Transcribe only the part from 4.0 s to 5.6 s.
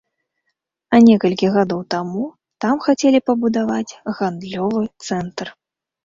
гандлёвы цэнтр.